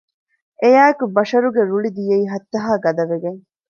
[0.61, 3.39] އެއާއެކު ބަޝަރުގެ ރުޅި ދިޔައީ ހައްތަހާ ގަދަވެގެން